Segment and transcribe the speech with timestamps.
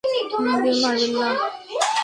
[0.37, 1.27] আমাকে মারবেন না।